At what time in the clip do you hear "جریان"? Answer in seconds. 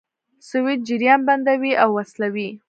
0.89-1.19